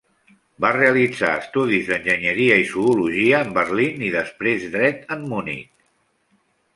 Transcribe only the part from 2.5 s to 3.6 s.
i zoologia en